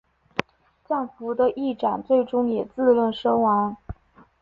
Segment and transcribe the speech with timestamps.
[0.83, 3.77] 降伏的义长最终也自刃身亡。